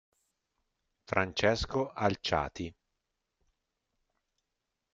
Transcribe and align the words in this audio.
Francesco 1.05 1.91
Alciati 1.93 2.73